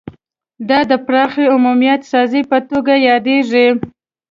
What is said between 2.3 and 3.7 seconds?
په توګه یادیږي